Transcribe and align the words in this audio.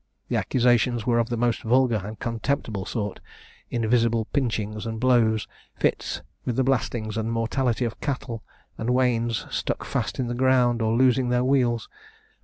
The 0.29 0.35
accusations 0.35 1.05
were 1.05 1.19
of 1.19 1.29
the 1.29 1.37
most 1.37 1.61
vulgar 1.61 2.01
and 2.03 2.17
contemptible 2.19 2.85
sort 2.85 3.19
invisible 3.69 4.25
pinchings 4.33 4.87
and 4.87 4.99
blows, 4.99 5.47
fits, 5.75 6.23
with 6.43 6.55
the 6.55 6.63
blastings 6.63 7.17
and 7.17 7.31
mortality 7.31 7.85
of 7.85 8.01
cattle, 8.01 8.41
and 8.79 8.95
wains 8.95 9.45
stuck 9.51 9.83
fast 9.83 10.17
in 10.17 10.25
the 10.25 10.33
ground, 10.33 10.81
or 10.81 10.95
losing 10.97 11.29
their 11.29 11.43
wheels. 11.43 11.87